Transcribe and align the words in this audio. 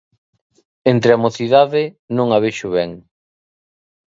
Entre 0.91 1.11
a 1.13 1.21
mocidade 1.25 1.83
non 2.17 2.27
a 2.35 2.39
vexo 2.45 2.67
ben. 2.77 2.91